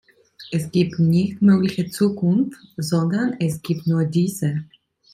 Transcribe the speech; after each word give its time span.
Es 0.49 0.71
gibt 0.71 0.97
nicht 0.97 1.43
mögliche 1.43 1.87
Zukunft, 1.87 2.59
sondern 2.75 3.39
es 3.39 3.61
gibt 3.61 3.85
nur 3.85 4.03
diese! 4.03 4.65